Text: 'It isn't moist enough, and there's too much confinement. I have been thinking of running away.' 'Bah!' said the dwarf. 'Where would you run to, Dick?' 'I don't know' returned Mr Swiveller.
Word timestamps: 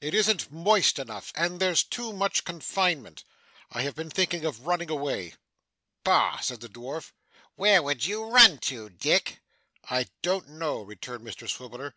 'It 0.00 0.14
isn't 0.14 0.52
moist 0.52 1.00
enough, 1.00 1.32
and 1.34 1.58
there's 1.58 1.82
too 1.82 2.12
much 2.12 2.44
confinement. 2.44 3.24
I 3.72 3.82
have 3.82 3.96
been 3.96 4.10
thinking 4.10 4.44
of 4.44 4.64
running 4.64 4.88
away.' 4.88 5.34
'Bah!' 6.04 6.38
said 6.38 6.60
the 6.60 6.68
dwarf. 6.68 7.10
'Where 7.56 7.82
would 7.82 8.06
you 8.06 8.26
run 8.26 8.58
to, 8.58 8.90
Dick?' 8.90 9.40
'I 9.90 10.06
don't 10.22 10.50
know' 10.50 10.82
returned 10.82 11.26
Mr 11.26 11.48
Swiveller. 11.48 11.96